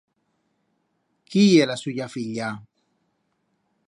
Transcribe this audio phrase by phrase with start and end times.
[1.33, 2.51] Quí ye la suya filla?